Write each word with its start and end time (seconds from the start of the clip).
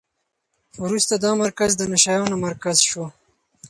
وروسته 0.83 1.13
دا 1.23 1.31
مرکز 1.43 1.71
د 1.77 1.81
نشه 1.91 2.11
یانو 2.17 2.35
مرکز 2.47 2.77
شو. 2.89 3.03